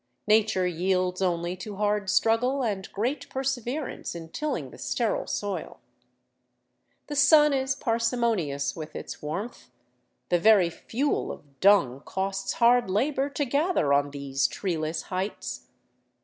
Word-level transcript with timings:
Nature 0.27 0.65
yields 0.65 1.21
only 1.21 1.55
to 1.55 1.75
hard 1.75 2.09
struggle 2.09 2.63
and 2.63 2.91
great 2.91 3.29
perseverance 3.29 4.15
in 4.15 4.29
tilling 4.29 4.71
the 4.71 4.77
sterile 4.79 5.27
soil; 5.27 5.79
the 7.05 7.15
sun 7.15 7.53
is 7.53 7.75
parsimonious 7.75 8.75
with 8.75 8.95
its 8.95 9.21
warmth; 9.21 9.69
the 10.29 10.39
very 10.39 10.71
fuel 10.71 11.31
of 11.31 11.59
dung 11.59 11.99
costs 12.03 12.53
hard 12.53 12.89
labor 12.89 13.29
to 13.29 13.45
gather 13.45 13.93
on 13.93 14.09
these 14.09 14.47
treeless 14.47 15.03
heights. 15.03 15.67